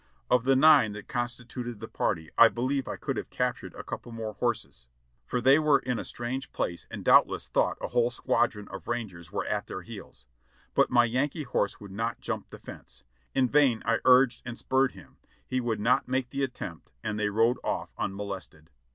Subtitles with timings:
[0.31, 4.11] Of the nine that constituted the party, I believe I could have captured a couple
[4.11, 4.87] more horses,
[5.27, 9.31] for they were in a strange place and doubtless thought a whole squadron of rangers
[9.31, 10.25] were at their heels;
[10.73, 13.03] but my Yankee horse would not jump the fence;
[13.35, 15.17] in vain I urged and spurred him—
[15.51, 18.71] he would not make the attempt and they rode off unmolested.